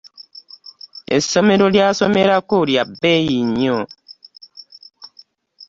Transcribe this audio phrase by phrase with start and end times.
[1.15, 3.79] Essomero lya somerako lya bbeeyi nnyo.